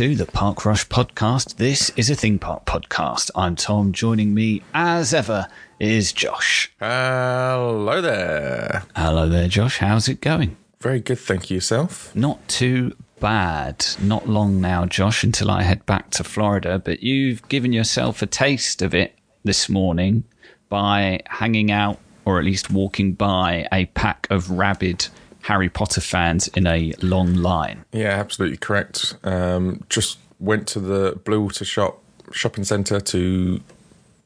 [0.00, 1.56] to the Park Rush podcast.
[1.56, 3.30] This is a theme park podcast.
[3.34, 3.92] I'm Tom.
[3.92, 5.46] Joining me, as ever,
[5.78, 6.72] is Josh.
[6.80, 8.84] Hello there.
[8.96, 9.76] Hello there, Josh.
[9.76, 10.56] How's it going?
[10.80, 11.56] Very good, thank you.
[11.56, 12.16] Yourself?
[12.16, 13.84] Not too bad.
[14.00, 18.26] Not long now, Josh, until I head back to Florida, but you've given yourself a
[18.26, 20.24] taste of it this morning
[20.70, 25.08] by hanging out or at least walking by a pack of rabid
[25.42, 27.84] Harry Potter fans in a long line.
[27.92, 29.14] Yeah, absolutely correct.
[29.24, 33.60] Um, just went to the Bluewater Shop shopping centre to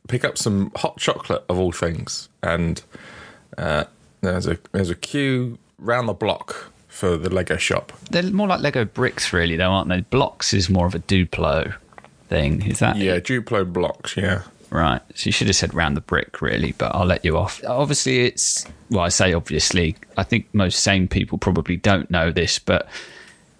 [0.09, 2.83] pick up some hot chocolate of all things, and
[3.57, 3.85] uh,
[4.21, 7.93] there's a there's a queue round the block for the Lego shop.
[8.11, 10.03] They're more like Lego bricks, really, though, aren't they?
[10.03, 11.75] Blocks is more of a Duplo
[12.29, 12.63] thing.
[12.63, 14.17] Is that Yeah, Duplo blocks.
[14.17, 14.43] Yeah,
[14.75, 15.01] Right.
[15.15, 17.63] So you should have said round the brick, really, but I'll let you off.
[17.65, 22.59] Obviously, it's, well, I say obviously, I think most sane people probably don't know this,
[22.59, 22.89] but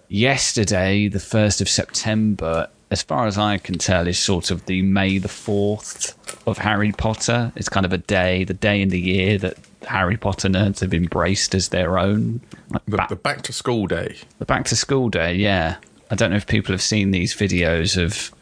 [0.09, 4.81] yesterday, the 1st of September, as far as I can tell, is sort of the
[4.81, 6.15] May the 4th
[6.47, 7.53] of Harry Potter.
[7.55, 10.93] It's kind of a day, the day in the year that Harry Potter nerds have
[10.93, 12.41] embraced as their own.
[12.71, 14.17] Like the, back- the back to school day.
[14.39, 15.77] the back to school day, yeah.
[16.11, 18.34] I don't know if people have seen these videos of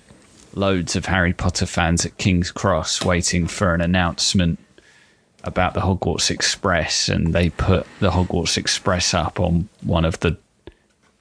[0.55, 4.59] loads of Harry Potter fans at King's Cross waiting for an announcement
[5.43, 10.37] about the Hogwarts Express, and they put the Hogwarts Express up on one of the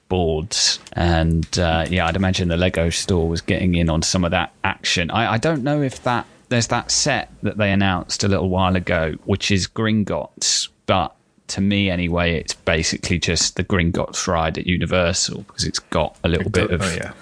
[0.07, 0.79] boards.
[0.93, 4.53] And uh, yeah, I'd imagine the Lego store was getting in on some of that
[4.63, 5.11] action.
[5.11, 8.75] I, I don't know if that there's that set that they announced a little while
[8.75, 11.15] ago, which is Gringotts, but
[11.47, 16.29] to me anyway, it's basically just the Gringotts ride at Universal because it's got a
[16.29, 17.13] little bit of Oh, yeah.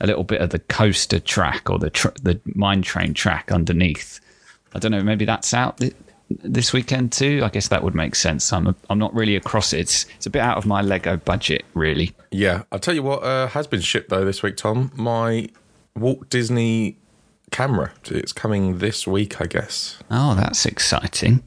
[0.00, 4.20] A little bit of the coaster track or the tr- the mine train track underneath.
[4.74, 5.02] I don't know.
[5.02, 5.94] Maybe that's out th-
[6.42, 7.42] this weekend too.
[7.44, 8.52] I guess that would make sense.
[8.52, 9.80] I'm a, I'm not really across it.
[9.80, 12.12] It's it's a bit out of my Lego budget, really.
[12.30, 14.90] Yeah, I'll tell you what uh, has been shipped though this week, Tom.
[14.96, 15.48] My
[15.94, 16.96] Walt Disney
[17.52, 17.92] camera.
[18.06, 19.98] It's coming this week, I guess.
[20.10, 21.44] Oh, that's exciting.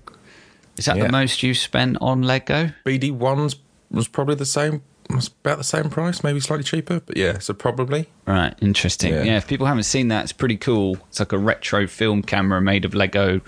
[0.78, 1.08] Is that Yeah.
[1.08, 2.72] the most you spent on Lego?
[2.85, 3.56] BD ones
[3.91, 4.84] was probably the same.
[5.09, 8.07] Was about the same price, maybe slightly cheaper, but yeah, so probably.
[8.25, 9.13] Right, interesting.
[9.13, 9.23] Yeah.
[9.23, 9.38] Yeah.
[9.38, 10.97] if people haven't seen that, it's pretty cool.
[11.07, 13.41] It's like a retro film camera made of Lego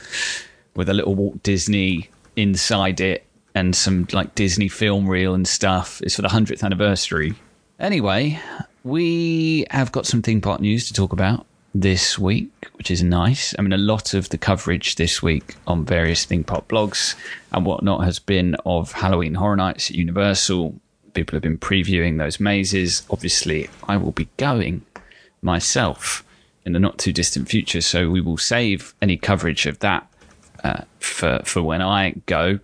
[0.75, 6.01] with a little Walt Disney inside it and some like Disney film reel and stuff.
[6.01, 7.35] It's for the 100th anniversary.
[7.79, 8.39] Anyway,
[8.83, 13.53] we have got some theme park news to talk about this week, which is nice.
[13.57, 17.15] I mean, a lot of the coverage this week on various theme park blogs
[17.51, 20.79] and whatnot has been of Halloween Horror Nights at Universal.
[21.19, 23.05] People have been previewing those mazes.
[23.09, 24.85] Obviously, I will be going
[25.41, 26.23] myself
[26.63, 30.07] in the not too distant future, so we will save any coverage of that
[30.63, 32.59] uh, for for when I go.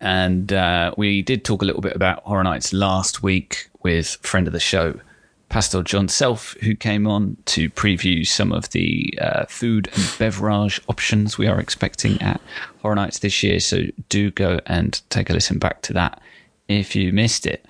[0.00, 4.46] And uh, we did talk a little bit about Horror Nights last week with friend
[4.46, 5.00] of the show,
[5.48, 10.80] Pastor John Self, who came on to preview some of the uh, food and beverage
[10.86, 12.40] options we are expecting at
[12.82, 13.58] Horror Nights this year.
[13.58, 16.22] So do go and take a listen back to that
[16.70, 17.64] if you missed it.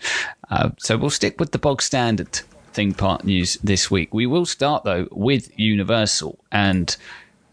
[0.51, 2.41] Uh, so we'll stick with the bog standard
[2.73, 4.13] thing part news this week.
[4.15, 6.97] We will start though with Universal and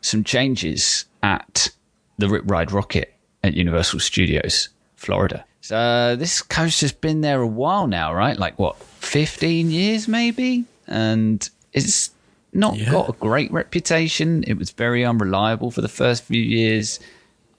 [0.02, 1.70] some changes at
[2.18, 3.06] the Rip Ride Rockit
[3.44, 5.44] at Universal Studios, Florida.
[5.62, 8.38] So uh, this coaster's been there a while now, right?
[8.38, 10.66] Like what, 15 years maybe?
[10.88, 12.12] And it's
[12.54, 12.92] not Yeah.
[12.92, 14.44] got a great reputation.
[14.48, 17.00] It was very unreliable for the first few years.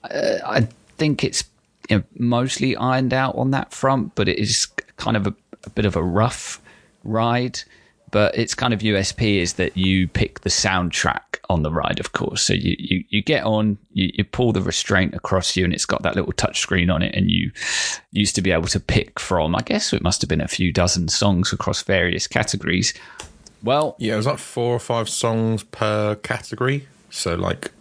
[0.03, 0.67] Uh, I
[0.97, 1.43] think it's
[1.89, 4.67] you know, mostly ironed out on that front, but it is
[4.97, 5.33] kind of a,
[5.65, 6.61] a bit of a rough
[7.03, 7.59] ride.
[8.11, 12.11] But its kind of USP is that you pick the soundtrack on the ride, of
[12.13, 12.41] course.
[12.41, 15.85] So you, you, you get on, you, you pull the restraint across you, and it's
[15.85, 17.13] got that little touch screen on it.
[17.13, 17.51] And you
[18.11, 20.73] used to be able to pick from, I guess it must have been a few
[20.73, 22.95] dozen songs across various categories.
[23.61, 27.71] Well, Yeah, it was like four or five songs per category, so like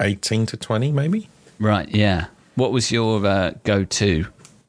[0.00, 1.28] eighteen to twenty, maybe.
[1.58, 2.26] right, yeah.
[2.60, 4.26] What was your uh, go to?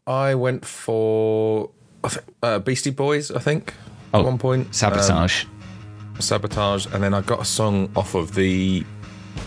[0.07, 1.71] I went for
[2.05, 3.31] I think, uh, Beastie Boys.
[3.31, 3.73] I think
[4.13, 5.43] Oh, at one point Sabotage.
[5.43, 8.85] Um, sabotage, and then I got a song off of the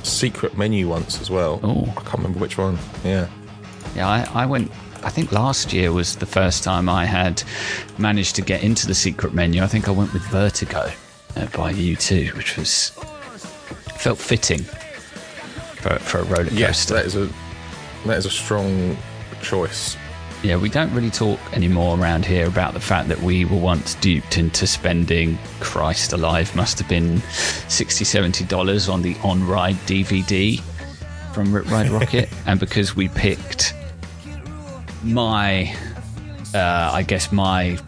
[0.03, 1.59] secret menu once as well.
[1.63, 1.85] Oh.
[1.97, 2.77] I can't remember which one.
[3.03, 3.29] Yeah,
[3.97, 4.71] Yeah, I, I went.
[5.03, 7.43] I think last year was the first time I had
[7.97, 9.63] managed to get into the secret menu.
[9.63, 10.91] I think I went with Vertigo
[11.37, 12.91] uh, by U2, which was
[13.97, 14.65] felt fitting
[15.81, 16.55] for, for a roller coaster.
[16.55, 17.31] yes, that is a
[18.05, 18.97] that is a strong
[19.43, 19.97] choice.
[20.43, 23.95] Yeah, we don't really talk anymore around here about the fact that we were once
[23.95, 27.23] duped into spending, Christ alive, must have been
[27.69, 30.61] 60 $70 on the on ride DVD
[31.33, 32.31] from Rip Ride Rockit.
[32.47, 33.75] and because we picked
[35.03, 35.75] my,
[36.55, 37.79] uh, I guess, my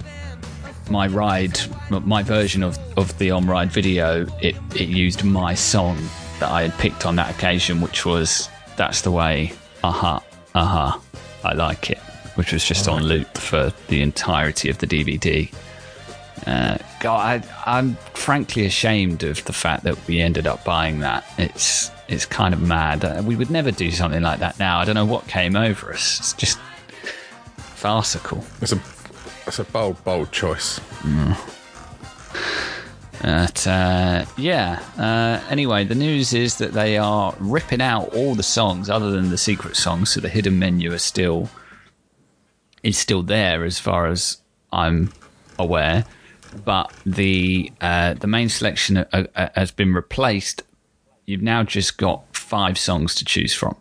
[0.88, 1.60] my ride,
[1.90, 5.98] my version of, of the on ride video, it, it used my song
[6.40, 9.52] that I had picked on that occasion, which was That's the Way,
[9.86, 10.22] aha,
[10.54, 11.00] aha,
[11.44, 11.98] I like it,
[12.34, 15.52] which was just on loop for the entirety of the DVD.
[16.46, 21.24] Uh, God, I, I'm frankly ashamed of the fact that we ended up buying that.
[21.38, 23.04] It's it's kind of mad.
[23.04, 24.78] Uh, we would never do something like that now.
[24.78, 26.18] I don't know what came over us.
[26.20, 26.58] It's just
[27.56, 28.44] farcical.
[28.60, 28.80] It's a
[29.46, 30.80] it's a bold, bold choice.
[33.22, 34.82] But uh, yeah.
[34.98, 39.30] Uh, anyway, the news is that they are ripping out all the songs other than
[39.30, 41.48] the secret songs, so the hidden menu are still
[42.82, 44.38] is still there as far as
[44.72, 45.12] I'm
[45.58, 46.04] aware.
[46.64, 50.62] But the uh, the main selection uh, uh, has been replaced.
[51.26, 53.76] You've now just got five songs to choose from,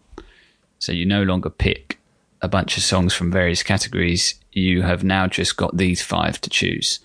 [0.79, 1.99] so you no longer pick
[2.41, 4.35] a bunch of songs from various categories.
[4.51, 6.99] You have now just got these five to choose.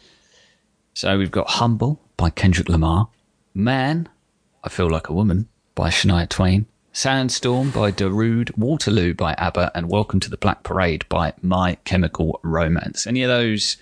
[0.95, 3.09] So we've got Humble by Kendrick Lamar,
[3.55, 4.07] Man,
[4.63, 9.89] I Feel Like a Woman by Shania Twain, Sandstorm by Darude, Waterloo by ABBA, and
[9.89, 13.07] Welcome to the Black Parade by My Chemical Romance.
[13.07, 13.79] Any of those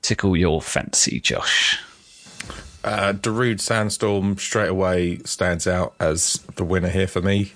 [0.00, 1.78] tickle your fancy, Josh?
[2.82, 7.52] Uh, Darude Sandstorm straight away stands out as the winner here for me.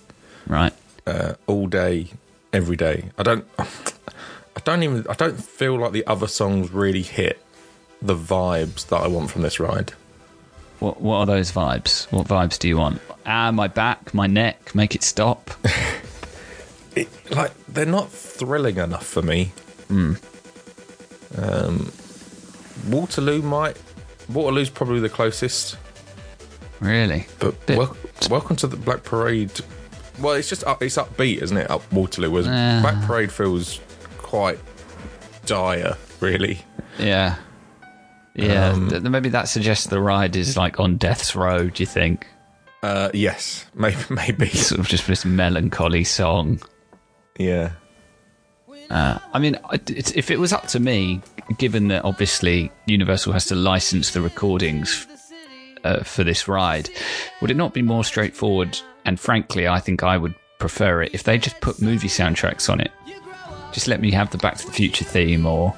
[0.47, 0.75] Right.
[1.07, 2.09] Uh, all day,
[2.53, 3.09] every day.
[3.17, 7.43] I don't, I don't even, I don't feel like the other songs really hit
[8.03, 9.95] the vibes that I want from this ride.
[10.81, 12.11] What What are those vibes?
[12.13, 13.01] What vibes do you want?
[13.27, 15.51] Ah, my back, my neck, make it stop.
[16.97, 19.53] It, like they're not thrilling enough for me.
[19.91, 20.19] Um,
[22.89, 23.77] Waterloo might.
[24.29, 25.77] Waterloo's probably the closest.
[26.81, 27.29] really?
[27.39, 27.97] But Bit- wel-
[28.29, 29.53] welcome to the Black Parade.
[30.21, 31.71] Well, it's just up, it's upbeat, isn't it?
[31.71, 32.81] Up Waterloo, whereas Uh.
[32.83, 33.79] Black Parade feels
[34.19, 34.59] quite
[35.47, 36.61] dire, really.
[36.99, 37.37] Yeah.
[38.35, 38.71] Yeah.
[38.71, 41.69] Um, th- maybe that suggests the ride is like on death's row.
[41.69, 42.27] Do you think?
[42.83, 46.61] Uh, yes, maybe, maybe, Sort of just this melancholy song.
[47.39, 47.73] yeah.
[48.93, 49.57] I mean,
[49.87, 51.21] if it was up to me,
[51.59, 55.07] given that obviously Universal has to license the recordings
[55.85, 56.91] uh, for this ride,
[57.41, 58.77] would it not be more straightforward?
[59.05, 62.81] And frankly, I think I would prefer it if they just put movie soundtracks on
[62.81, 62.91] it.
[63.71, 65.73] Just let me have the Back to the Future theme or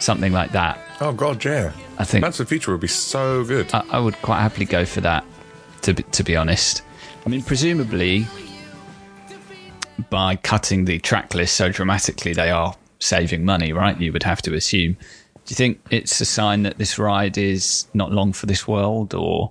[0.00, 0.78] something like that.
[1.04, 1.72] Oh God, yeah.
[1.98, 3.68] I think that's the Future would be so good.
[3.74, 5.24] I, I would quite happily go for that.
[5.82, 6.82] To be, to be honest,
[7.26, 8.24] I mean, presumably
[10.10, 14.00] by cutting the track list so dramatically, they are saving money, right?
[14.00, 14.92] You would have to assume.
[14.92, 19.12] Do you think it's a sign that this ride is not long for this world,
[19.12, 19.50] or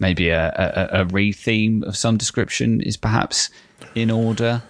[0.00, 0.52] maybe a,
[0.92, 3.48] a, a re-theme of some description is perhaps
[3.94, 4.62] in order,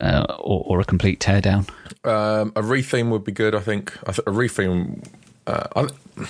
[0.00, 1.68] uh, or, or a complete teardown?
[2.02, 3.54] Um, a retheme would be good.
[3.54, 5.06] I think I th- a retheme.
[5.50, 6.26] Uh, I,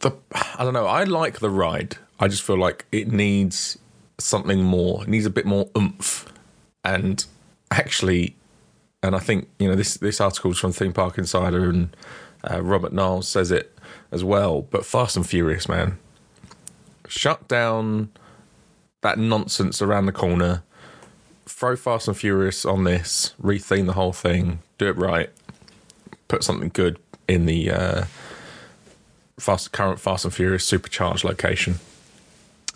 [0.00, 0.86] the I don't know.
[0.86, 1.96] I like the ride.
[2.18, 3.78] I just feel like it needs
[4.18, 5.02] something more.
[5.02, 6.32] It needs a bit more oomph.
[6.84, 7.24] And
[7.70, 8.36] actually,
[9.02, 11.96] and I think you know this this article is from Theme Park Insider and
[12.48, 13.76] uh, Robert Niles says it
[14.12, 14.62] as well.
[14.62, 15.98] But Fast and Furious, man,
[17.08, 18.10] shut down
[19.00, 20.62] that nonsense around the corner
[21.46, 25.30] throw Fast and Furious on this, retheme the whole thing, do it right,
[26.28, 28.04] put something good in the uh,
[29.40, 31.76] fast current Fast and Furious supercharged location.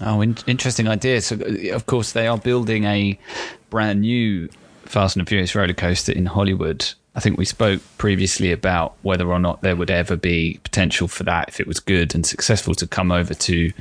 [0.01, 1.21] Oh, in- interesting idea.
[1.21, 3.19] So, uh, of course, they are building a
[3.71, 4.49] brand new
[4.85, 6.93] Fast and Furious roller coaster in Hollywood.
[7.15, 11.23] I think we spoke previously about whether or not there would ever be potential for
[11.25, 13.73] that if it was good and successful to come over to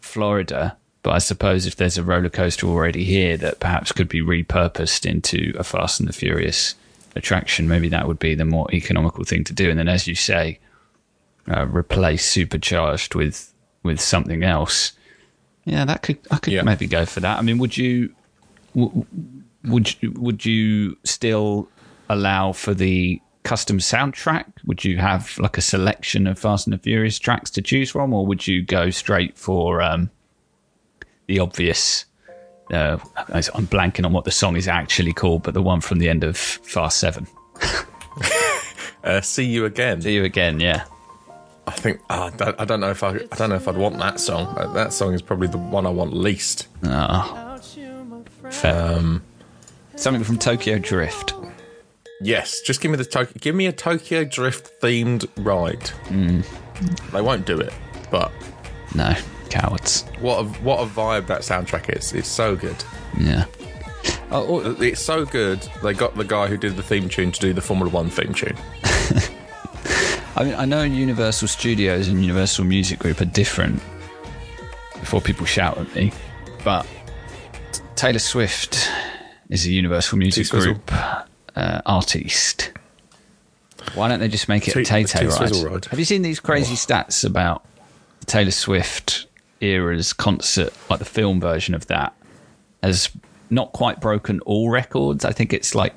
[0.00, 0.76] Florida.
[1.02, 5.06] But I suppose if there's a roller coaster already here that perhaps could be repurposed
[5.06, 6.74] into a Fast and the Furious
[7.16, 9.70] attraction, maybe that would be the more economical thing to do.
[9.70, 10.58] And then, as you say,
[11.50, 14.92] uh, replace supercharged with with something else.
[15.64, 16.62] Yeah, that could I could Yeah.
[16.62, 17.38] maybe go for that.
[17.38, 18.14] I mean, would you
[18.74, 19.06] w-
[19.64, 21.68] would you, would you still
[22.08, 24.44] allow for the custom soundtrack?
[24.66, 28.12] Would you have like a selection of Fast and the Furious tracks to choose from,
[28.12, 30.10] or would you go straight for um,
[31.26, 32.04] the obvious?
[32.72, 32.96] Uh,
[33.28, 36.24] I'm blanking on what the song is actually called, but the one from the end
[36.24, 37.26] of Fast Seven.
[39.04, 40.00] Uh, see you again.
[40.00, 40.84] See you again, yeah.
[41.66, 43.76] I think uh, I, don't, I don't know if I I don't know if I'd
[43.76, 44.46] want that song.
[44.58, 46.66] Uh, that song is probably the one I want least.
[46.84, 47.58] Oh.
[48.50, 49.20] Fair.
[49.96, 51.34] Something from Tokyo Drift.
[52.20, 55.90] Yes, just give me the Tokyo, give me a Tokyo Drift themed ride.
[57.12, 57.72] They won't do it,
[58.10, 58.32] but
[58.94, 59.14] No,
[59.50, 60.02] cowards.
[60.20, 62.12] what a what a vibe that soundtrack is.
[62.12, 62.76] It's so good.
[63.18, 63.44] Yeah.
[64.30, 65.60] Oh, oh, It's so good.
[65.82, 68.34] They got the guy who did the theme tune to do the Formula One theme
[68.34, 68.56] tune.
[70.34, 73.82] I mean, I know Universal Studios and Universal Music Group are different.
[74.98, 76.12] Before people shout at me,
[76.64, 76.86] but
[77.96, 78.88] Taylor Swift
[79.50, 80.74] is a Universal Music T-Swizzle.
[80.74, 80.92] Group
[81.56, 82.72] uh, artist.
[83.94, 85.86] Why don't they just make it T- a Tay Tay ride?
[85.86, 87.64] Have you seen these crazy stats about
[88.26, 89.26] Taylor Swift
[89.60, 92.14] era's concert, like the film version of that,
[92.82, 93.10] has
[93.50, 95.24] not quite broken all records?
[95.24, 95.94] I think it's like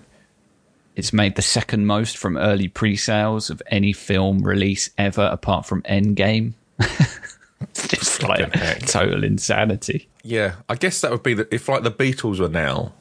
[0.96, 5.82] it's made the second most from early pre-sales of any film release ever, apart from
[5.84, 6.54] Endgame.
[6.80, 8.52] it's just like
[8.88, 10.08] total insanity.
[10.24, 12.94] Yeah, I guess that would be the if like the Beatles were now,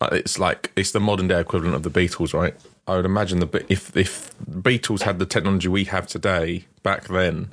[0.00, 2.54] it's like it's the modern day equivalent of the Beatles, right?
[2.86, 7.50] I would imagine the if if Beatles had the technology we have today back then,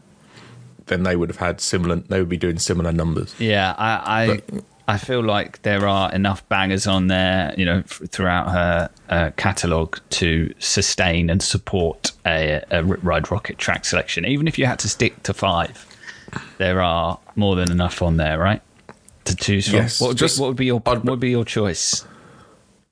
[0.88, 1.98] then they would have had similar.
[1.98, 3.36] They would be doing similar numbers.
[3.40, 4.42] Yeah, I I,
[4.90, 9.32] I feel like there are enough bangers on there, you know, f- throughout her uh,
[9.38, 14.26] catalogue to sustain and support a, a Rip Ride Rockit track selection.
[14.26, 15.86] Even if you had to stick to five,
[16.58, 18.62] there are more than enough on there, right?
[19.26, 19.76] To choose from.
[19.78, 22.06] Yes, what, would just- be, what would be your I'd- what would be your choice?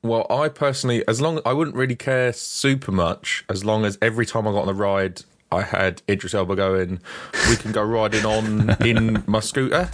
[0.00, 4.24] Well, I personally, as long I wouldn't really care super much, as long as every
[4.26, 7.00] time I got on the ride, I had Idris Elba going,
[7.48, 9.90] "We can go riding on in my scooter."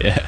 [0.00, 0.26] Yeah,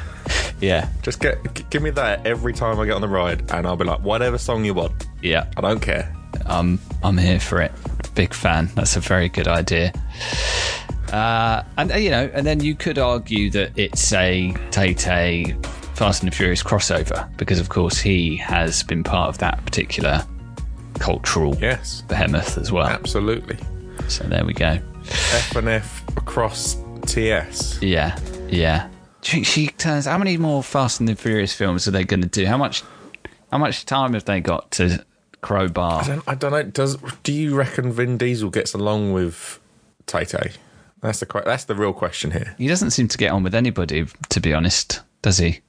[0.61, 3.65] yeah, Just get g- give me that every time I get on the ride, and
[3.67, 5.45] I'll be like, whatever song you want, yeah.
[5.57, 6.13] I don't care.
[6.45, 7.71] I'm I'm here for it.
[8.15, 8.69] Big fan.
[8.75, 9.93] That's a very good idea.
[11.11, 15.55] Uh, and uh, you know, and then you could argue that it's a Tay Tay
[15.95, 20.23] Fast and the Furious crossover because, of course, he has been part of that particular
[20.99, 22.85] cultural Yes, behemoth as well.
[22.87, 23.57] absolutely.
[24.07, 24.77] So there we go.
[25.07, 27.81] F and F across TS.
[27.81, 28.17] Yeah,
[28.49, 28.87] yeah.
[29.21, 30.05] Do you think she turns?
[30.05, 32.45] How many more Fast and the Furious films are they going to do?
[32.45, 32.83] How much?
[33.51, 35.03] How much time have they got to
[35.41, 36.03] crowbar?
[36.03, 36.63] I don't, I don't know.
[36.63, 39.59] Does do you reckon Vin Diesel gets along with
[40.05, 40.51] Tay Tay?
[41.01, 42.55] That's the que- that's the real question here.
[42.57, 45.61] He doesn't seem to get on with anybody, to be honest, does he?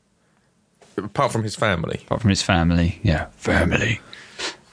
[0.97, 2.01] Apart from his family.
[2.07, 3.01] apart from his family.
[3.03, 4.01] Yeah, family.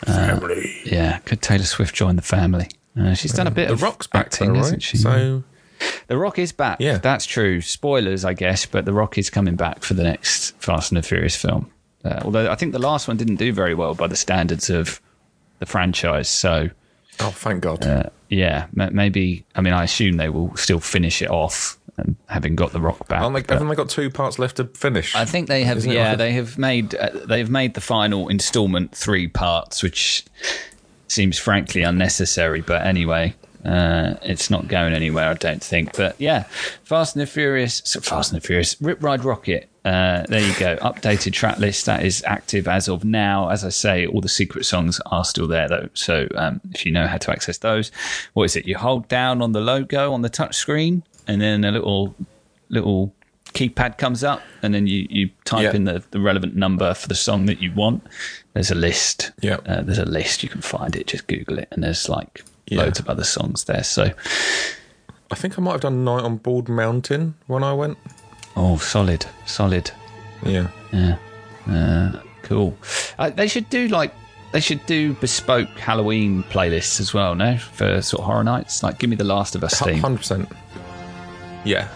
[0.06, 0.82] family.
[0.86, 2.70] Yeah, could Taylor Swift join the family?
[3.00, 4.64] Uh, she's done a bit The of Rock's back, acting, though, right?
[4.64, 4.98] hasn't she?
[4.98, 5.44] So
[6.08, 6.78] the Rock is back.
[6.80, 6.98] Yeah.
[6.98, 7.62] that's true.
[7.62, 11.02] Spoilers, I guess, but the Rock is coming back for the next Fast and the
[11.08, 11.70] Furious film.
[12.06, 15.02] Uh, although I think the last one didn't do very well by the standards of
[15.60, 16.30] the franchise.
[16.30, 16.70] So
[17.20, 17.84] oh, thank God.
[17.86, 19.46] uh, yeah, ma- maybe.
[19.56, 23.08] I mean, I assume they will still finish it off, um, having got the Rock
[23.08, 23.22] back.
[23.22, 25.16] They, haven't they got two parts left to finish?
[25.16, 25.78] I think they have.
[25.78, 29.82] Isn't Yeah, like- they have made uh, they have made the final installment three parts,
[29.84, 30.24] which
[31.08, 32.62] seems frankly unnecessary.
[32.62, 33.34] But anyway,
[33.68, 35.96] uh, it's not going anywhere, I don't think.
[35.96, 36.44] But yeah,
[36.84, 39.66] Fast and the Furious, Fast and the Furious, Rip Ride Rockit.
[39.86, 40.76] Uh, there you go.
[40.78, 43.50] Updated track list that is active as of now.
[43.50, 45.90] As I say, all the secret songs are still there though.
[45.94, 47.92] So um, if you know how to access those,
[48.34, 48.68] what is it?
[48.68, 52.16] You hold down on the logo on the touch screen, and then a little
[52.70, 53.14] little
[53.54, 55.74] keypad comes up and then you, you type Yeah.
[55.74, 58.04] in the, the relevant number for the song that you want.
[58.54, 59.32] There's a list.
[59.42, 59.58] Yeah.
[59.66, 60.44] Uh, there's a list.
[60.44, 61.08] You can find it.
[61.08, 61.70] Just Google it.
[61.72, 62.82] And there's like Yeah.
[62.84, 63.84] loads of other songs there.
[63.84, 64.12] So,
[65.32, 67.98] I think I might have done Night on Bald Mountain when I went.
[68.56, 69.92] oh, solid, solid.
[70.46, 70.70] Yeah.
[70.92, 71.18] Yeah.
[71.70, 72.78] Uh, cool.
[73.20, 74.14] Uh, they should do like,
[74.54, 77.58] they should do bespoke Halloween playlists as well, no?
[77.58, 78.84] For sort of horror nights.
[78.84, 80.00] Like, give me the Last of Us theme.
[80.00, 80.50] Hundred percent.
[81.66, 81.88] Yeah.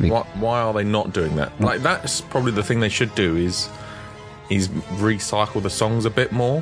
[0.00, 1.58] Be- Why, why are they not doing that?
[1.60, 3.68] Like that's probably the thing they should do is
[4.50, 4.66] is
[4.98, 6.60] recycle the songs a bit more,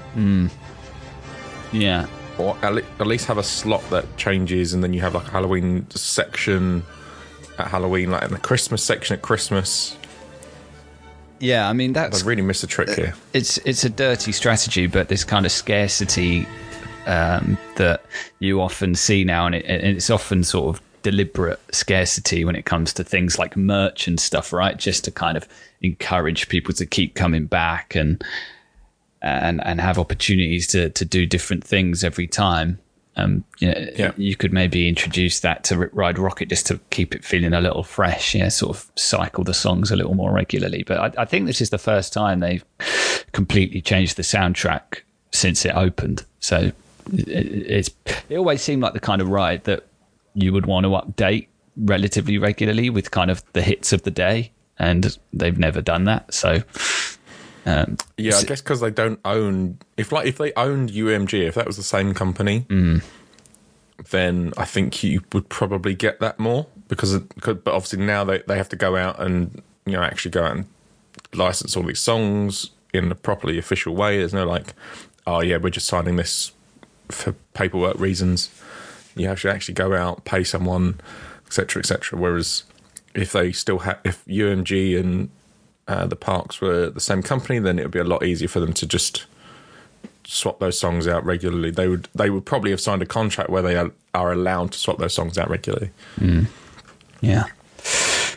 [1.72, 2.06] yeah.
[2.38, 5.86] Or at, least have a slot that changes, and then you have like a Halloween
[5.90, 6.82] section
[7.58, 9.96] at Halloween, like in the Christmas section at Christmas.
[11.40, 11.68] Yeah.
[11.68, 12.22] I mean, that's.
[12.22, 13.14] I really missed a trick here.
[13.32, 16.46] it's it's a dirty strategy, but this kind of scarcity
[17.06, 18.04] um, that
[18.38, 22.64] you often see now, and, it, and it's often sort of deliberate scarcity when it
[22.64, 24.76] comes to things like merch and stuff, right?
[24.78, 25.46] Just to kind of
[25.82, 28.24] encourage people to keep coming back and
[29.24, 32.78] and and have opportunities to to do different things every time.
[33.16, 34.12] Um, you, know, Yeah.
[34.16, 37.84] you could maybe introduce that to Ride Rockit just to keep it feeling a little
[37.84, 38.34] fresh.
[38.34, 40.82] Yeah, sort of cycle the songs a little more regularly.
[40.82, 42.64] But I, I think this is the first time they've
[43.32, 45.02] completely changed the soundtrack
[45.32, 46.24] since it opened.
[46.40, 46.72] So
[47.12, 47.90] it, it's
[48.28, 49.86] it always seemed like the kind of ride that
[50.34, 54.50] you would want to update relatively regularly with kind of the hits of the day,
[54.78, 56.34] and they've never done that.
[56.34, 56.62] So
[57.66, 59.78] um, Yeah, I guess because they don't own.
[59.96, 62.66] If like if they owned UMG, if that was the same company,
[64.10, 67.18] then I think you would probably get that more because.
[67.18, 70.56] But obviously now they they have to go out and you know actually go out
[70.56, 70.66] and
[71.32, 74.18] license all these songs in a properly official way.
[74.18, 74.74] There's no like,
[75.26, 76.52] oh yeah, we're just signing this
[77.08, 78.50] for paperwork reasons.
[79.16, 81.00] You have to actually go out, pay someone,
[81.46, 82.18] etc., etc.
[82.18, 82.64] Whereas
[83.14, 85.30] if they still have, if UMG and
[85.88, 88.60] uh, the parks were the same company, then it would be a lot easier for
[88.60, 89.26] them to just
[90.24, 91.70] swap those songs out regularly.
[91.70, 94.78] They would they would probably have signed a contract where they are, are allowed to
[94.78, 95.90] swap those songs out regularly.
[97.20, 97.44] Yeah.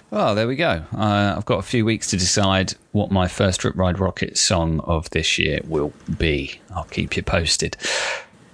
[0.10, 0.84] Well, there we go.
[0.96, 4.80] Uh, I've got a few weeks to decide what my first Rip Ride Rockit song
[4.82, 6.60] of this year will be.
[6.74, 7.76] I'll keep you posted.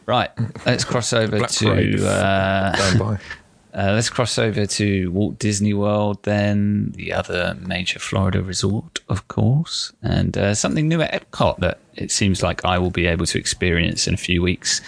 [0.06, 0.32] Right,
[0.66, 3.18] let's cross over Black to uh.
[3.76, 9.28] uh, let's cross over to Walt Disney World, then the other major Florida resort, of
[9.28, 13.26] course, and uh, something new at Epcot that it seems like I will be able
[13.26, 14.82] to experience in a few weeks.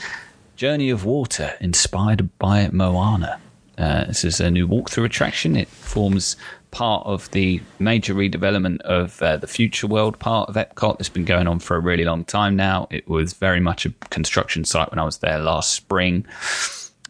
[0.55, 3.39] Journey of Water, inspired by Moana.
[3.77, 5.55] Uh, this is a new walkthrough attraction.
[5.55, 6.37] It forms
[6.71, 11.25] part of the major redevelopment of uh, the Future World part of Epcot that's been
[11.25, 12.87] going on for a really long time now.
[12.91, 16.25] It was very much a construction site when I was there last spring.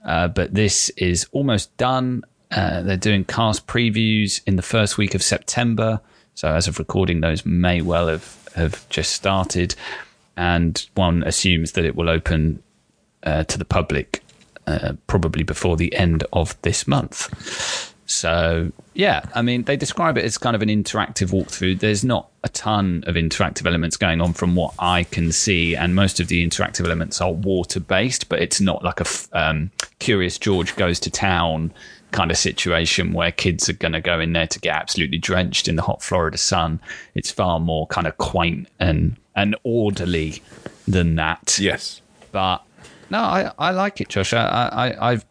[0.06, 2.24] Uh, but this is almost done.
[2.52, 6.00] Uh, they're doing cast previews in the first week of September.
[6.36, 9.76] So, as of recording, those may well have, have just started.
[10.38, 12.62] And one assumes that it will open
[13.24, 14.22] uh, to the public
[14.68, 17.94] uh, probably before the end of this month.
[18.08, 21.80] So, yeah, I mean, they describe it as kind of an interactive walkthrough.
[21.80, 25.96] There's not a ton of interactive elements going on from what I can see, and
[25.96, 30.38] most of the interactive elements are water based, but it's not like a um, Curious
[30.38, 31.74] George goes to town
[32.12, 35.68] kind of situation where kids are going to go in there to get absolutely drenched
[35.68, 36.80] in the hot Florida sun.
[37.16, 40.42] It's far more kind of quaint and, and orderly
[40.88, 42.02] than that Yes.
[42.32, 42.64] but
[43.10, 44.34] no, I, I like it, Josh.
[44.34, 45.26] I, I, I've,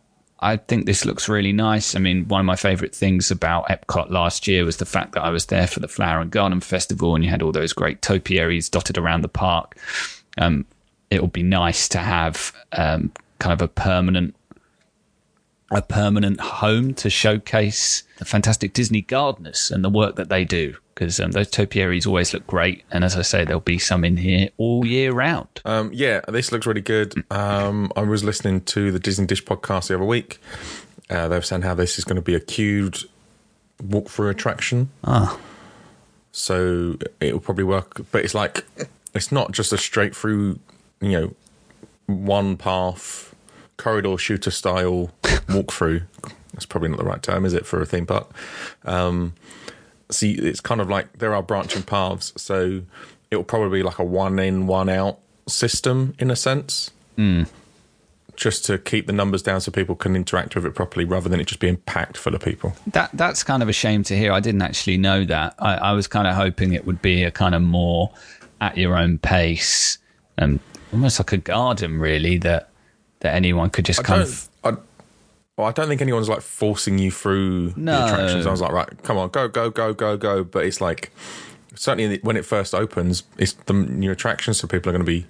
[0.44, 1.96] I think this looks really nice.
[1.96, 5.22] I mean, one of my favourite things about Epcot last year was the fact that
[5.22, 8.02] I was there for the Flower and Garden Festival, and you had all those great
[8.02, 9.74] topiaries dotted around the park.
[10.36, 10.66] Um,
[11.10, 14.36] it would be nice to have um, kind of a permanent,
[15.70, 20.76] a permanent home to showcase the fantastic Disney gardeners and the work that they do.
[20.94, 24.16] Because um, those topiaries always look great, and as I say, there'll be some in
[24.16, 25.48] here all year round.
[25.64, 27.14] Um, yeah, this looks really good.
[27.30, 30.40] Um, I was listening to the Disney Dish podcast the other week.
[31.10, 32.98] Uh, they were saying how this is going to be a queued
[33.82, 34.90] walkthrough attraction.
[35.02, 35.38] Ah.
[36.32, 38.64] So it will probably work, but it's like
[39.14, 40.58] it's not just a straight through,
[41.00, 41.34] you know,
[42.06, 43.34] one path
[43.76, 46.02] corridor shooter style walkthrough.
[46.52, 48.30] That's probably not the right term, is it, for a theme park?
[48.84, 49.34] Um,
[50.10, 52.82] see, it's kind of like there are branching paths, so
[53.30, 56.90] it will probably be like a one in, one out system in a sense.
[57.16, 57.44] Hmm.
[58.36, 61.38] Just to keep the numbers down so people can interact with it properly rather than
[61.38, 62.72] it just being packed full of people.
[62.88, 64.32] That that's kind of a shame to hear.
[64.32, 65.54] I didn't actually know that.
[65.60, 68.10] I, I was kind of hoping it would be a kind of more
[68.60, 69.98] at your own pace,
[70.36, 70.58] and
[70.92, 72.38] almost like a garden, really.
[72.38, 72.70] That
[73.20, 74.48] that anyone could just I kind of.
[75.56, 77.96] I, well, I don't think anyone's like forcing you through No.
[77.98, 78.46] the attractions.
[78.46, 80.44] I was like, right, come on, go, go, go, go, go.
[80.44, 81.10] But it's like,
[81.74, 85.26] certainly when it first opens, it's the new attraction, so people are going to be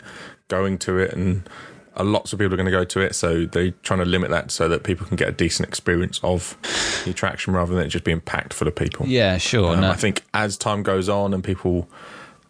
[0.48, 1.48] going to it, and
[1.96, 3.14] uh, lots of people are going to go to it.
[3.14, 6.56] So they're trying to limit that so that people can get a decent experience of
[7.04, 9.06] the attraction rather than it just being packed full of people.
[9.06, 9.74] Yeah, sure.
[9.74, 9.90] Um, no.
[9.90, 11.88] I think as time goes on and people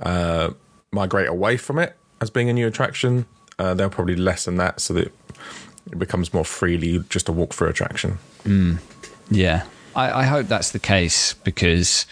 [0.00, 0.50] uh,
[0.92, 3.26] migrate away from it as being a new attraction,
[3.58, 5.12] uh, they'll probably lessen that so that
[5.94, 8.18] it becomes more freely just a walk-through attraction.
[9.30, 12.06] Yeah, I, I hope that's the case because,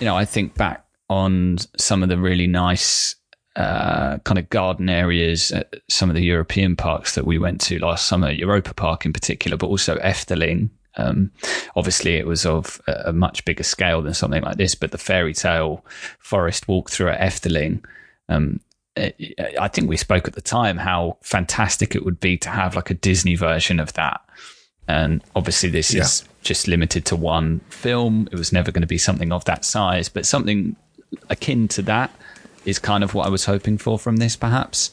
[0.00, 3.14] you know, I think back on some of the really nice
[3.54, 7.78] uh, kind of garden areas at some of the European parks that we went to
[7.78, 10.68] last summer, Europa Park in particular, but also Efteling.
[10.98, 11.30] Um,
[11.76, 14.98] obviously, it was of a a much bigger scale than something like this, but the
[14.98, 15.84] fairy tale
[16.18, 17.84] forest walkthrough at Efteling.
[18.28, 18.60] Um,
[18.96, 22.90] I think we spoke at the time how fantastic it would be to have like
[22.90, 24.20] a Disney version of that.
[24.88, 28.28] And obviously, this is just limited to one film.
[28.32, 30.76] It was never going to be something of that size, but something
[31.28, 32.10] akin to that
[32.64, 34.90] is kind of what I was hoping for from this, perhaps.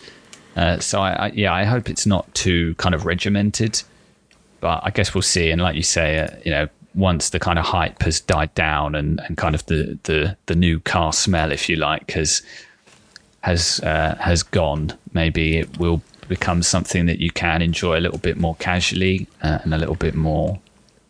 [0.55, 3.81] Uh, so, I, I, yeah, I hope it's not too kind of regimented,
[4.59, 5.49] but I guess we'll see.
[5.49, 8.95] And like you say, uh, you know, once the kind of hype has died down
[8.95, 12.41] and, and kind of the, the, the new car smell, if you like, has
[13.43, 18.17] has uh, has gone, maybe it will become something that you can enjoy a little
[18.17, 20.59] bit more casually uh, and a little bit more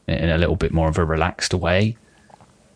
[0.07, 1.95] in a little bit more of a relaxed way.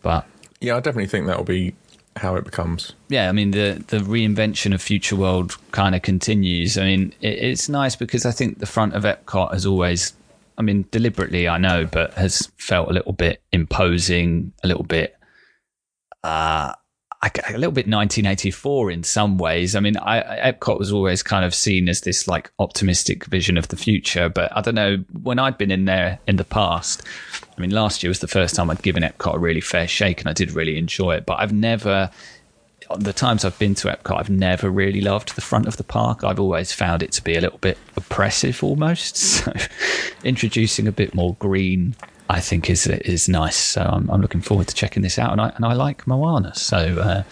[0.02, 0.26] But
[0.60, 1.74] Yeah, I definitely think that will be
[2.16, 2.92] how it becomes.
[3.08, 6.78] yeah, I mean the the reinvention of Future World kind of continues.
[6.78, 10.12] I mean, it, it's nice because I think the front of Epcot has always,
[10.56, 15.16] I mean, deliberately I know, but has felt a little bit imposing, a little bit.
[16.24, 16.72] Uh,
[17.20, 19.74] A little bit 1984 in some ways.
[19.74, 23.68] I mean, I, Epcot was always kind of seen as this like optimistic vision of
[23.68, 25.04] the future, but I don't know.
[25.22, 27.02] When I'd been in there in the past,
[27.56, 30.20] I mean, last year was the first time I'd given Epcot a really fair shake,
[30.20, 31.26] and I did really enjoy it.
[31.26, 32.08] But I've never,
[32.96, 36.22] the times I've been to Epcot, I've never really loved the front of the park.
[36.22, 39.16] I've always found it to be a little bit oppressive almost.
[39.44, 39.52] So,
[40.24, 41.96] introducing a bit more green
[42.28, 43.56] I think is is nice.
[43.56, 46.54] So I'm, I'm looking forward to checking this out, and I and I like Moana.
[46.54, 47.22] So uh,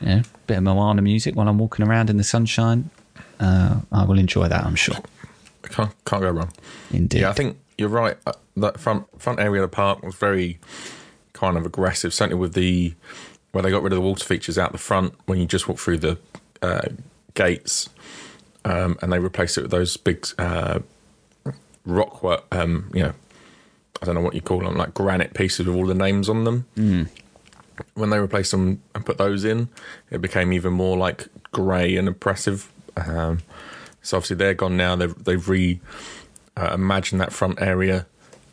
[0.00, 2.90] you know, bit of Moana music while I'm walking around in the sunshine.
[3.40, 4.64] Uh, I will enjoy that.
[4.64, 4.96] I'm sure.
[5.62, 6.52] Can't can't go wrong.
[6.90, 7.20] Indeed.
[7.20, 8.16] Yeah, I think you're right.
[8.26, 10.58] Uh, that front front area of the park was very
[11.32, 12.12] kind of aggressive.
[12.12, 12.94] Certainly with the
[13.52, 15.78] where they got rid of the water features out the front when you just walk
[15.78, 16.18] through the
[16.60, 16.88] uh,
[17.34, 17.88] gates,
[18.64, 20.80] um, and they replaced it with those big uh,
[21.86, 22.44] rock work.
[22.52, 23.14] Um, you know,
[24.02, 26.44] I don't know what you call them, like granite pieces with all the names on
[26.44, 26.66] them.
[26.76, 27.08] Mm.
[27.94, 29.68] When they replaced them and put those in,
[30.10, 32.70] it became even more like grey and oppressive.
[32.96, 33.40] Um,
[34.02, 34.94] so obviously they're gone now.
[34.96, 35.80] They've they've re
[36.56, 38.06] uh, imagined that front area,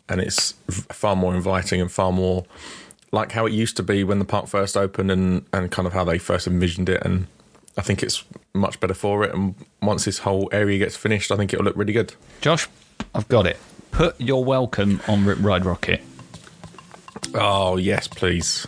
[0.08, 2.44] and it's far more inviting and far more
[3.12, 5.92] like how it used to be when the park first opened, and and kind of
[5.92, 7.02] how they first envisioned it.
[7.04, 7.26] And
[7.76, 8.24] I think it's
[8.54, 9.34] much better for it.
[9.34, 12.14] And once this whole area gets finished, I think it'll look really good.
[12.40, 12.68] Josh,
[13.14, 13.58] I've got it.
[13.92, 16.00] Put You're Welcome on Rip Ride Rockit.
[17.34, 18.66] Oh yes, please.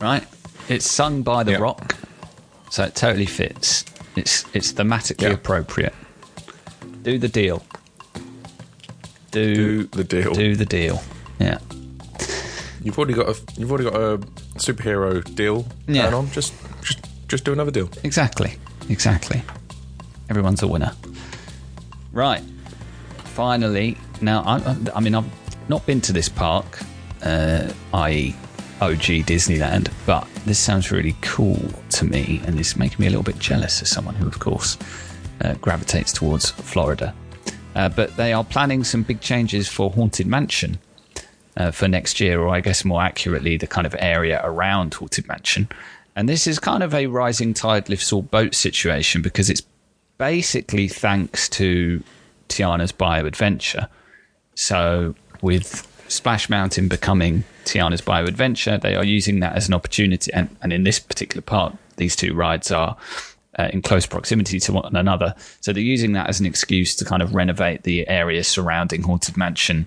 [0.00, 0.24] Right,
[0.68, 1.60] it's sung by The Yep.
[1.60, 1.96] Rock,
[2.70, 3.84] so it totally fits.
[4.16, 5.28] It's it's thematically Yeah.
[5.30, 5.94] appropriate.
[7.02, 7.62] Do the deal.
[9.30, 10.32] Do Do the deal.
[10.34, 11.02] do the deal.
[11.38, 11.58] Yeah.
[12.82, 14.18] You've already got a you've already got a
[14.56, 16.02] superhero deal Yeah.
[16.10, 16.30] going on.
[16.32, 16.52] Just
[16.82, 17.88] just just do another deal.
[18.02, 18.56] Exactly.
[18.88, 19.42] Exactly.
[20.28, 20.92] Everyone's a winner.
[22.12, 22.42] Right.
[23.34, 26.78] Finally, now I, I- mean I've not been to this park,
[27.22, 28.34] uh, i.e.
[28.80, 31.58] OG Disneyland, but this sounds really cool
[31.90, 34.78] to me, and it's making me a little bit jealous as someone who, of course,
[35.40, 37.12] uh, gravitates towards Florida.
[37.74, 40.78] Uh, but they are planning some big changes for Haunted Mansion
[41.56, 45.26] uh, for next year, or I guess more accurately, the kind of area around Haunted
[45.26, 45.68] Mansion.
[46.14, 49.62] And this is kind of a rising tide lifts all boats situation because it's
[50.18, 52.02] basically thanks to
[52.48, 53.88] Tiana's Bayou Adventure.
[54.60, 60.32] So, with Splash Mountain becoming Tiana's Bayou Adventure, they are using that as an opportunity.
[60.32, 62.96] And, and in this particular part, these two rides are
[63.56, 65.36] uh, in close proximity to one another.
[65.60, 69.36] So, they're using that as an excuse to kind of renovate the area surrounding Haunted
[69.36, 69.86] Mansion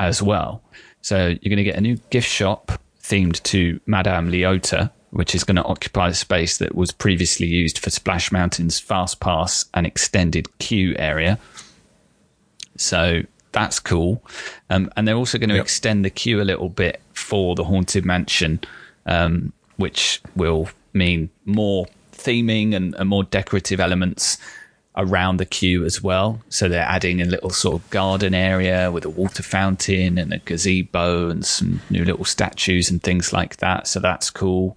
[0.00, 0.62] as well.
[1.00, 5.44] So you're going to get a new gift shop themed to Madame Leota, which is
[5.44, 9.86] going to occupy the space that was previously used for Splash Mountain's Fast Pass and
[9.86, 11.38] extended queue area.
[12.76, 14.22] So that's cool.
[14.70, 15.64] Um, and they're also going to Yep.
[15.64, 18.60] extend the queue a little bit for the Haunted Mansion,
[19.06, 24.38] um, which will mean more theming and, and more decorative elements
[24.96, 26.40] around the queue as well.
[26.50, 30.38] So they're adding a little sort of garden area with a water fountain and a
[30.38, 33.86] gazebo and some new little statues and things like that.
[33.86, 34.76] So that's cool.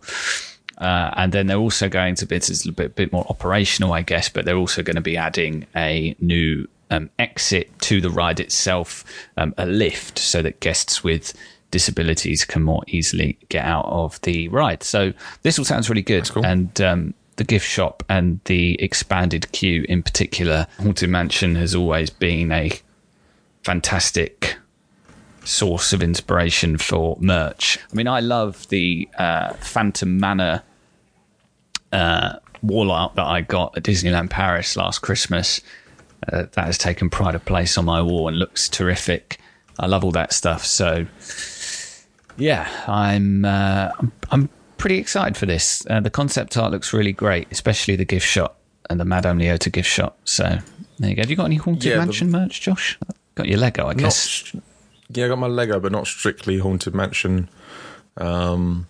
[0.77, 3.93] Uh, and then they're also going to be it's a little bit, bit more operational,
[3.93, 8.09] I guess, but they're also going to be adding a new um, exit to the
[8.09, 9.03] ride itself,
[9.37, 11.33] um, a lift, so that guests with
[11.71, 14.81] disabilities can more easily get out of the ride.
[14.81, 16.29] So this all sounds really good.
[16.29, 16.45] cool.
[16.45, 22.09] And um, the gift shop and the expanded queue in particular, Haunted Mansion has always
[22.09, 22.71] been a
[23.63, 24.57] fantastic
[25.43, 27.77] source of inspiration for merch.
[27.91, 30.63] I mean, I love the uh, Phantom Manor
[31.91, 35.61] uh, wall art that I got at Disneyland Paris last Christmas.
[36.31, 39.39] Uh, that has taken pride of place on my wall and looks terrific.
[39.79, 40.65] I love all that stuff.
[40.65, 41.05] So,
[42.37, 43.91] yeah, I'm uh,
[44.31, 45.85] I'm, pretty excited for this.
[45.89, 48.59] Uh, the concept art looks really great, especially the gift shop
[48.89, 50.17] and the Madame Leota gift shop.
[50.25, 50.59] So
[50.99, 51.21] there you go.
[51.23, 52.99] Have you got any Haunted Yeah, Mansion merch, Josh?
[53.35, 54.17] Got your Lego, I guess.
[54.17, 54.63] st-
[55.09, 57.49] yeah, I got my Lego, but not strictly Haunted Mansion.
[58.17, 58.87] Um,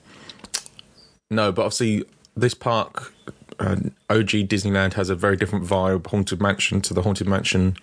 [1.30, 2.04] no, but obviously
[2.36, 3.14] this park,
[3.60, 3.76] uh,
[4.10, 6.08] OG Disneyland, has a very different vibe.
[6.08, 7.76] Haunted Mansion to the Haunted Mansion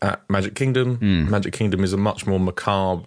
[0.00, 0.98] at Magic Kingdom.
[1.30, 3.04] Magic Kingdom is a much more macabre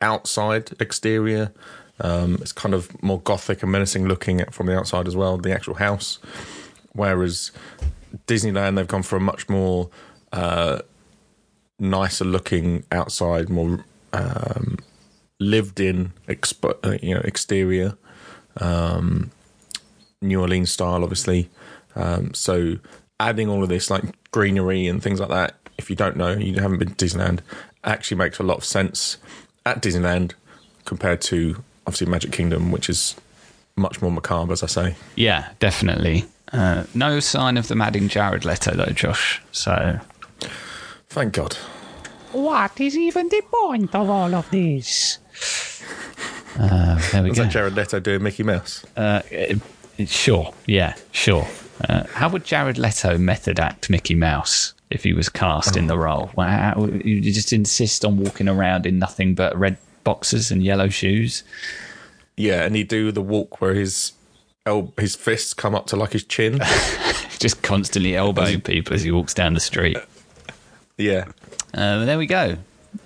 [0.00, 1.52] outside exterior.
[2.00, 5.38] Um, it's kind of more gothic and menacing looking from the outside as well.
[5.38, 6.18] The actual house,
[6.92, 7.52] whereas
[8.26, 9.88] Disneyland, they've gone for a much more
[10.32, 10.80] uh,
[11.78, 14.78] nicer looking outside, more um,
[15.40, 17.96] lived in, uh, you know, exterior.
[18.58, 19.30] Um,
[20.26, 21.48] New Orleans style, obviously.
[21.94, 22.76] Um, so
[23.18, 26.54] adding all of this like greenery and things like that, if you don't know, you
[26.60, 27.40] haven't been to Disneyland,
[27.84, 29.16] actually makes a lot of sense
[29.64, 30.32] at Disneyland
[30.84, 33.16] compared to obviously Magic Kingdom, which is
[33.76, 34.96] much more macabre, as I say.
[35.16, 36.24] Yeah, definitely.
[36.52, 39.42] Uh, no sign of the madding Jared Leto, though, Josh.
[39.52, 40.00] So.
[41.08, 41.54] Thank God.
[42.32, 45.18] What is even the point of all of this?
[46.58, 47.44] Uh, there we Was go.
[47.44, 48.84] that Jared Leto doing Mickey Mouse?
[48.96, 49.60] Uh, it- it-
[50.06, 51.46] sure, yeah, sure.
[51.88, 55.98] Uh, how would Jared Leto method act Mickey Mouse if he was cast in the
[55.98, 56.30] role?
[56.36, 60.88] Well, how, you just insist on walking around in nothing but red boxes and yellow
[60.88, 61.42] shoes?
[62.36, 64.12] Yeah, and he'd do the walk where his
[64.64, 66.60] el- his fists come up to like his chin.
[67.38, 69.98] Just constantly elbowing people as he walks down the street.
[70.96, 71.24] yeah.
[71.74, 72.56] Uh, there we go.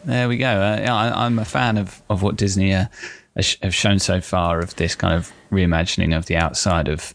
[0.05, 0.47] There we go.
[0.47, 4.59] Uh, I, I'm a fan of, of what Disney uh, has have shown so far
[4.59, 7.15] of this kind of reimagining of the outside of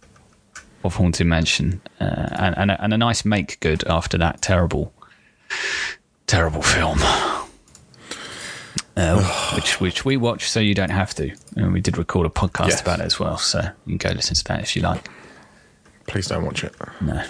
[0.83, 4.93] of Haunted Mansion, uh, and and a, and a nice make good after that terrible,
[6.27, 6.99] terrible film.
[8.97, 9.21] Uh,
[9.55, 12.69] which which we watched so you don't have to, and we did record a podcast
[12.69, 12.81] Yes.
[12.81, 13.37] about it as well.
[13.37, 15.09] So you can go listen to that if you like.
[16.07, 16.73] Please don't watch it.
[17.01, 17.21] No,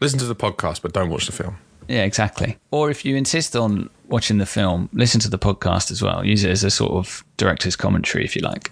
[0.00, 1.56] Listen to the podcast, but don't watch the film.
[1.88, 2.56] Yeah, exactly.
[2.70, 6.24] Or if you insist on watching the film, listen to the podcast as well.
[6.24, 8.70] Use it as a sort of director's commentary, if you like.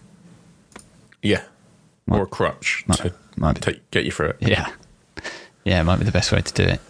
[1.22, 1.42] Yeah.
[2.10, 4.36] Or a crutch to might take, get you through it.
[4.40, 4.70] Yeah,
[5.64, 6.80] yeah, it might be the best way to do it.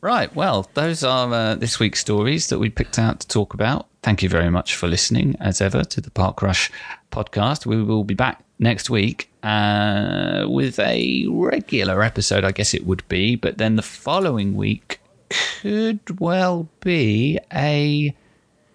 [0.00, 0.34] Right.
[0.34, 3.86] Well, those are uh, this week's stories that we picked out to talk about.
[4.02, 6.72] Thank you very much for listening, as ever, to the Park Rush
[7.12, 7.66] podcast.
[7.66, 13.06] We will be back next week uh, with a regular episode, I guess it would
[13.08, 14.98] be, but then the following week
[15.60, 18.14] could well be a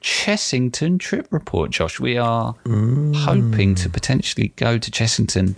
[0.01, 1.99] Chessington trip report, Josh.
[1.99, 5.55] We are hoping to potentially go to Chessington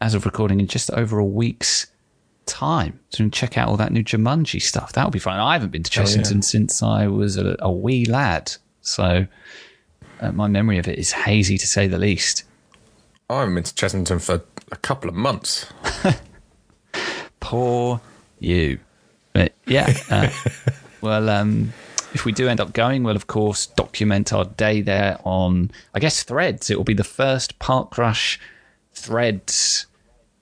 [0.00, 1.86] as of recording in just over a week's
[2.46, 4.92] time to check out all that new Jumanji stuff.
[4.92, 5.38] That'll be fun.
[5.40, 6.08] I haven't been to Oh, yeah.
[6.08, 9.26] Chessington since I was a, a wee lad, so
[10.20, 12.44] uh, my memory of it is hazy to say the least.
[13.30, 15.66] I haven't been to Chessington for a couple of months.
[17.40, 18.00] Poor
[18.38, 18.78] you.
[19.34, 19.92] But yeah.
[20.10, 20.30] Uh,
[21.02, 21.74] well, um,
[22.14, 25.98] if we do end up going, we'll of course document our day there on, I
[26.00, 26.70] guess, Threads.
[26.70, 28.40] It will be the first Park Rush
[28.94, 29.86] Threads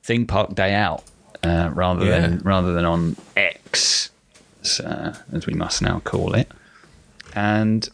[0.05, 1.02] theme park day out,
[1.42, 2.20] uh, rather Yeah.
[2.20, 4.11] than rather than on X,
[4.85, 6.50] uh, as we must now call it.
[7.35, 7.88] And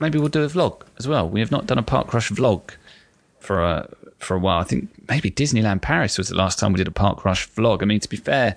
[0.00, 1.28] maybe we'll do a vlog as well.
[1.28, 2.62] We have not done a Park Rush vlog
[3.40, 4.60] for a for a while.
[4.60, 7.82] I think maybe Disneyland Paris was the last time we did a Park Rush vlog.
[7.82, 8.56] I mean, to be fair,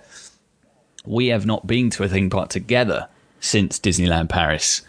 [1.07, 3.07] we have not been to a theme park together
[3.39, 4.81] since Disneyland Paris.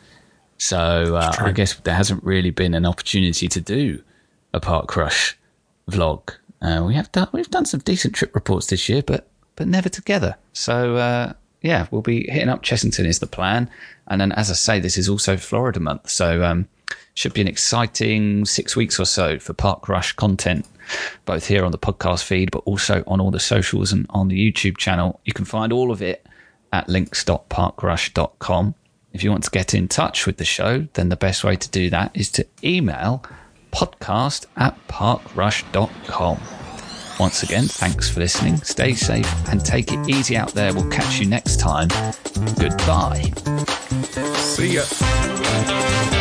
[0.59, 4.02] So uh, I guess there hasn't really been an opportunity to do
[4.52, 5.37] a Park Rush
[5.90, 6.31] vlog.
[6.62, 9.88] Uh, we have done we've done some decent trip reports this year, but but never
[9.88, 10.37] together.
[10.52, 13.68] So uh, yeah, we'll be hitting up Chessington is the plan,
[14.07, 16.68] and then as I say, this is also Florida month, so um,
[17.14, 20.66] should be an exciting six weeks or so for Park Rush content,
[21.25, 24.53] both here on the podcast feed, but also on all the socials and on the
[24.53, 25.20] YouTube channel.
[25.25, 26.27] You can find all of it
[26.72, 28.75] at links.parkrush.com.
[29.12, 31.70] If you want to get in touch with the show, then the best way to
[31.70, 33.25] do that is to email
[33.72, 36.38] podcast at parkrush.com.
[37.18, 38.59] Once again, thanks for listening.
[38.59, 40.75] Stay safe and take it easy out there.
[40.75, 41.88] We'll catch you next time.
[42.59, 43.33] Goodbye.
[44.35, 46.15] See ya.